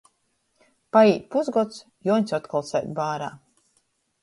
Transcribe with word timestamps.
Paīt 0.97 1.27
pusgods, 1.35 1.77
Juoņs 2.11 2.35
otkon 2.39 2.67
sēd 2.73 2.91
bārā. 3.03 3.31